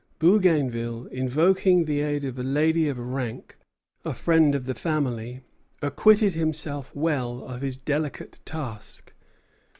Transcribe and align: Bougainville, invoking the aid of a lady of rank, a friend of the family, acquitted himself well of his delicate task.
Bougainville, 0.17 1.05
invoking 1.11 1.85
the 1.85 1.99
aid 2.01 2.23
of 2.25 2.39
a 2.39 2.43
lady 2.43 2.87
of 2.89 2.97
rank, 2.97 3.55
a 4.03 4.15
friend 4.15 4.55
of 4.55 4.65
the 4.65 4.73
family, 4.73 5.41
acquitted 5.79 6.33
himself 6.33 6.89
well 6.95 7.43
of 7.43 7.61
his 7.61 7.77
delicate 7.77 8.39
task. 8.43 9.13